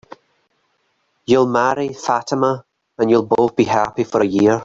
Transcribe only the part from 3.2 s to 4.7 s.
both be happy for a year.